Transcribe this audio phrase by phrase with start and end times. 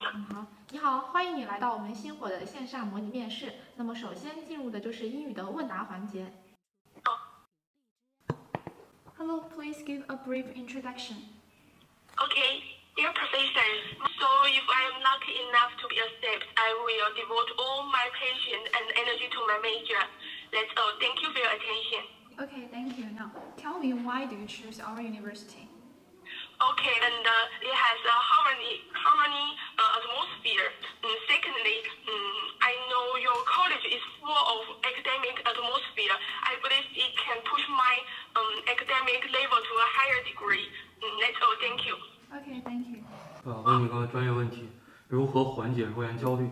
[0.00, 3.52] 嗯，好，你好，欢迎你来到我们星火的线上模拟面试。
[3.76, 6.32] 那么首先进入的就是英语的问答环节。
[9.16, 11.16] Hello, please give a brief introduction.
[12.16, 12.62] Okay,
[12.94, 17.84] dear professors, so if I am lucky enough to be accepted, I will devote all
[17.90, 20.02] my patience and energy to my major.
[20.52, 20.94] That's all.
[21.00, 22.02] Thank you for your attention.
[22.38, 23.06] Okay, thank you.
[23.16, 25.66] Now, tell me why do you choose our university?
[26.54, 28.87] Okay, and uh, it has a harmony, harmony
[43.69, 44.67] 问你个专业问题，
[45.07, 46.49] 如何缓解入园焦虑？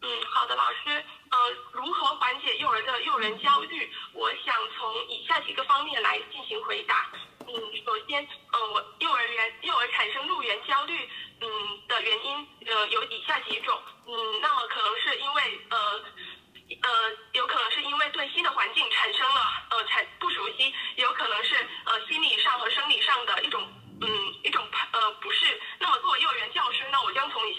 [0.00, 1.04] 嗯，好的，老师。
[1.30, 1.38] 呃，
[1.72, 3.90] 如何缓解幼儿的幼园焦虑？
[4.12, 7.08] 我想从以下几个方面来进行回答。
[7.40, 11.08] 嗯，首先，呃，我幼儿园幼儿产生入园焦虑，
[11.40, 11.48] 嗯
[11.88, 13.78] 的原因，呃，有以下几种。
[14.06, 15.78] 嗯，那么可能是因为，呃，
[16.82, 16.90] 呃，
[17.32, 23.62] 有可能是因为对新的环境产生了呃产不熟悉，也有可能是呃心理上和生理上的一种
[24.02, 24.08] 嗯
[24.42, 25.58] 一种呃不适。
[25.78, 26.98] 那么作为幼儿园教师呢，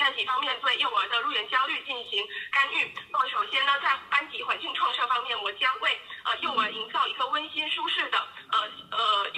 [0.03, 2.93] 在几方面对幼儿的入园焦虑进行干预。
[3.09, 8.17] 那么首先呢，在班级环境创设方面，我将为呃幼儿营造一个温馨舒适的
[8.51, 9.29] 呃呃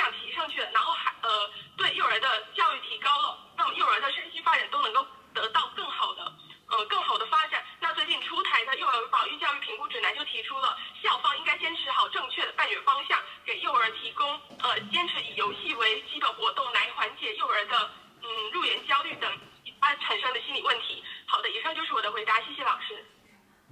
[0.00, 1.28] 量提上去，然后还呃
[1.76, 6.32] 对幼儿的教育提高了，那么幼儿的身心发展都能够得到更好的
[6.68, 7.62] 呃更好的发展。
[7.80, 14.26] 那最近出台的幼儿保育教育评估指南就提出了，校方应该坚持好正确的办学方向，给幼儿提供
[14.60, 17.90] 呃坚持以游戏为基本活动来缓解幼儿的
[18.22, 19.30] 嗯入园焦虑等
[19.64, 21.04] 一般产生的心理问题。
[21.26, 23.04] 好的，以上就是我的回答，谢谢老师。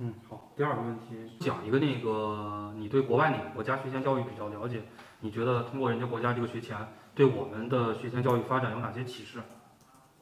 [0.00, 0.52] 嗯，好。
[0.56, 4.82] 第二个问题，讲一个那个你对国外哪个国家学前教育比较了解？
[5.20, 6.76] 你觉得通过人家国家这个学前，
[7.14, 9.42] 对我们的学前教育发展有哪些启示？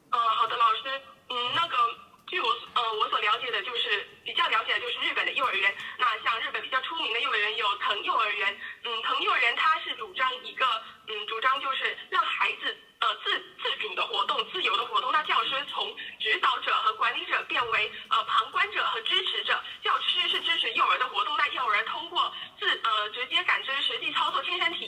[0.09, 0.89] 呃，好的，老师，
[1.29, 1.75] 嗯，那个，
[2.25, 5.73] 据我呃我所了解的，就是比较了解的就是日本的幼儿园。
[5.99, 10.65] 那像日本比较出名的幼儿园有藤幼儿园，嗯，藤幼儿园它是主张一个，
[11.07, 15.11] 嗯，主张就是让孩子呃自自主的活动、自由的活动。
[15.11, 19.59] 那教师从指导者和管理者变为呃旁观者和支持者。
[19.83, 24.87] 教师是支持幼儿的活动，那幼儿通过自呃直接感知、实际操作、亲身体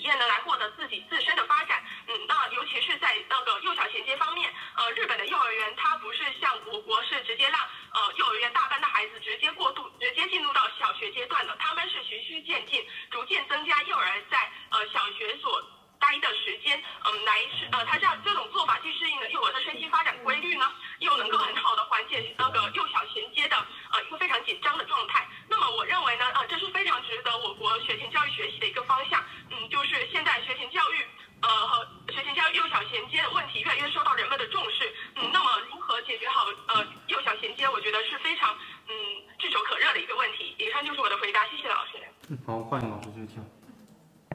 [0.59, 1.81] 的，自己自身的发展。
[2.07, 7.59] 嗯，那尤其是在那个幼小衔接方面，呃，日本的幼儿园它不是像我国是直接让
[7.93, 15.63] 呃幼儿园大班的孩子直接过渡、直接进入到小学阶段的，他们是循序渐进，逐渐增加幼儿在呃小学所
[15.99, 23.55] 待的时间，嗯，来是呃，他这样这种做法既适应了幼儿的身心发展规律呢，又能够很好的缓解那个幼小衔接的
[23.91, 25.27] 呃一个非常紧张的状态。
[25.47, 29.23] 那么我认为呢，呃，这是非常值得我国学前教育学习的一个方向。
[29.69, 31.05] 嗯，就是现在学前教育
[31.41, 34.91] 呃和学前教育幼小衔接的问题越来越受到人们的重视。
[35.15, 38.53] 嗯，那么如何解决好呃幼小衔接，我觉得是非常
[38.87, 38.93] 嗯
[39.37, 40.55] 炙手可热的一个问题。
[40.57, 41.91] 以上就是我的回答，谢谢老师。
[42.29, 43.45] 嗯，好，欢迎老师继续听。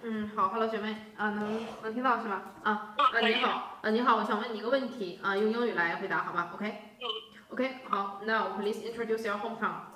[0.07, 2.43] 嗯，好，Hello，学妹，啊，能能听到是吧？
[2.63, 6.67] 啊，嗯，啊，你好，啊，你好，我想问你一个问题，啊，用英语来回答好吗？OK？
[7.01, 7.05] 嗯。
[7.51, 9.93] OK，好，Now please introduce your hometown.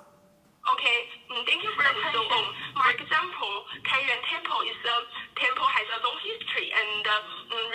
[0.63, 2.23] Okay, mm, thank you for the question.
[2.79, 4.95] For example, Kaiyuan Temple is a
[5.39, 7.67] temple has a long history and uh, mm,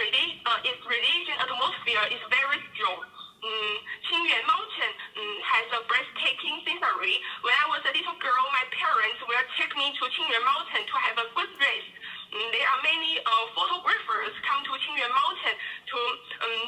[0.44, 3.00] uh, its religion atmosphere is very strong.
[3.44, 3.76] Mm,
[4.08, 7.20] Qingyuan Mountain mm, has a breathtaking scenery.
[7.44, 10.96] When I was a little girl, my parents will take me to Qingyuan Mountain to
[11.08, 11.92] have a good rest.
[12.32, 15.98] Mm, there are many uh, photographers come to Qingyuan Mountain to
[16.44, 16.62] um,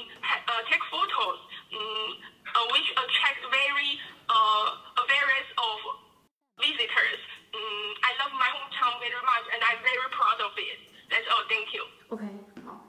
[11.27, 11.83] Thank you.
[12.09, 12.25] OK，
[12.65, 12.81] 好，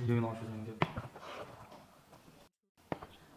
[0.00, 1.02] 英语老师进行解答。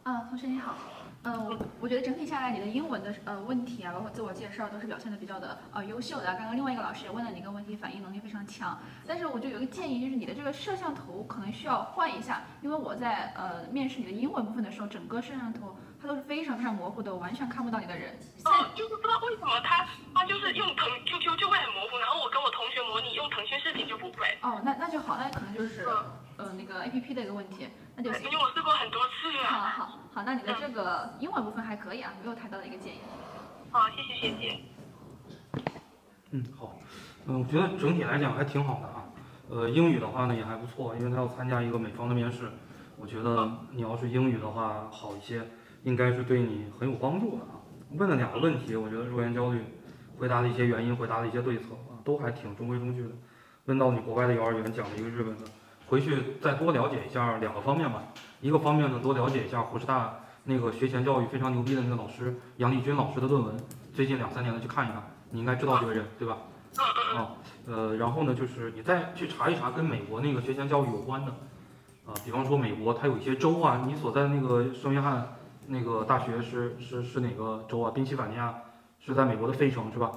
[0.04, 0.76] 嗯，同学你好。
[1.24, 6.26] 嗯，我我觉得整体下来你的英文的呃问题啊，包括自我介绍都是表现的比较的呃优秀的。
[6.36, 8.80] 刚刚另外一个老师也问了你一个问题，反应能力非常强。
[9.08, 15.76] 但是我就有一个建议，就是你的这个摄像头可能需要换一下，因为我在呃面试你的英文部分的时候，整个摄像头
[16.10, 18.18] 它都是非常非常模糊的，我完全看不到你的人。
[18.44, 24.26] 哦，就是不知道为什么他他就是用腾 QQ 就会很模糊，然后我跟我同学模拟用腾讯视频就不会。
[24.42, 25.86] 哦，那那就好，那可能就是
[26.38, 28.24] 呃那个 APP 的一个问题，那就行。
[28.24, 29.44] 因为我试过很多次了。
[29.44, 33.02] 好好好，那你的这个英文部分还可以啊，没有太大的一个建议。
[33.70, 34.60] 好，谢谢学姐。
[36.32, 36.76] 嗯，好，
[37.28, 39.06] 嗯，我觉得整体来讲还挺好的啊。
[39.52, 42.52] 呃，英语的话呢也还不错，因为他要参加一个美方的面试，
[42.98, 45.48] 我觉得你要是英语的话好一些，
[45.84, 47.60] 应该是对你很有帮助的啊。
[47.98, 49.62] 问了两个问题，我觉得入园焦虑，
[50.18, 53.10] 回答的一些原因，回答的一些对策啊，都还挺中规中矩的。
[53.66, 55.44] 问到你国外的幼儿园讲了一个日本的，
[55.88, 58.04] 回去再多了解一下两个方面吧。
[58.42, 63.58] 一个方面呢，多了解一下湖师大那个学前教育非常牛逼的那个老师杨丽君老师的论文，
[63.92, 66.38] 最近两三年的去看一看，你应该知道这个人对吧？
[67.16, 67.34] 啊，
[67.66, 71.32] 呃，然后呢，就是你再去查一查跟美国那个学前教育有关的，
[72.06, 75.28] 啊，比方说美国它有一些州啊，你所在那个圣约翰。
[75.70, 77.92] 那个大学是是是哪个州啊？
[77.92, 78.54] 宾夕法尼亚
[79.00, 80.12] 是在美国的费城是吧？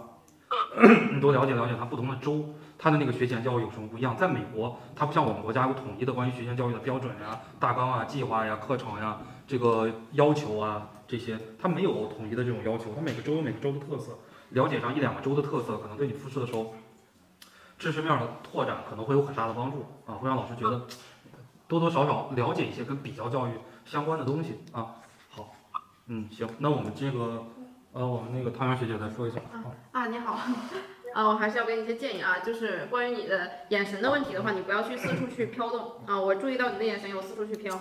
[1.13, 2.45] 你多了解了解它不同的州，
[2.79, 4.17] 它的那个学前教育有什么不一样？
[4.17, 12.95] 在美国，它不像我们国家有统一的关于学前教育的标准呀、大纲啊、计划呀、课程呀、这个要求啊这些，它没有统一的这种要求。
[12.95, 14.13] 它每个州有每个州的特色，
[14.51, 16.75] 了解上一两个州的特色，可能对你复试的时候
[17.79, 20.87] 知识面的拓展可能会有很大的帮助啊，会让老师觉得
[21.69, 23.51] 多多少少了解一些跟比较教育
[23.85, 24.97] 相关的东西啊。
[26.07, 27.47] 嗯，行，那我们这个，
[27.93, 29.41] 呃，我们那个汤圆学姐再说一下。
[29.93, 30.33] 啊，你好，
[31.15, 37.75] 啊，我还是要给你一些建议啊，就是关于你的眼神的问题的话，你不要去四处去飘动啊，我注意到你的眼神有四处去飘，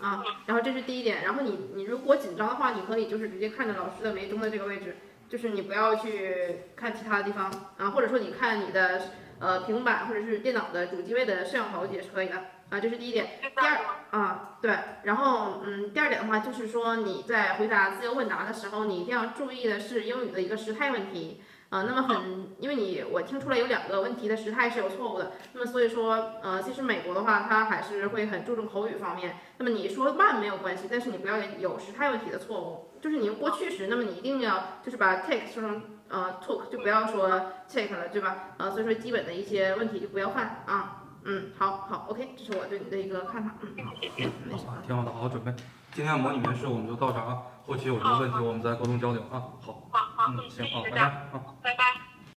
[0.00, 4.96] 啊，然后这是第一点，然后你你如果紧张的话，你可以就是直接看着老师的眉中的这个位置，
[5.28, 9.00] 就是你不要去看其他的地方啊，或者说你看你的
[9.38, 12.34] 呃平板或者是电脑的主机位的摄像头也是可以的。
[12.74, 13.38] 啊，这是第一点。
[13.40, 13.78] 第二
[14.10, 21.84] 啊，对，然后嗯，第二点的话就是说你在回答自由问答的时候，你一定要注意的是英语的一个时态问题啊。
[21.86, 25.34] 那么很，因为你我听出来有两个问题的时态是有错误的。
[25.52, 29.36] 那么所以说，呃，其实美国的话，它还是会很注重口语方面。
[29.58, 32.90] 那么你说慢没有关系，但是你不要有时态问题的错误。
[33.00, 37.28] 就是你用过去时，那么你一定要就是把 take 说成呃 took，就不要说
[37.72, 38.54] take 了，对吧？
[38.58, 41.02] 呃，所以说基本的一些问题就不要犯啊。
[41.24, 43.50] 嗯，好好，OK，这是我对你的一个看法。
[43.62, 45.52] 嗯，好，挺好的，好好准备。
[45.92, 49.40] 今天的模拟面试我们就到这啊，后期有什么问题我们再沟通交流啊。
[49.60, 52.03] 好，好好，嗯，行，好，拜拜，好，拜拜。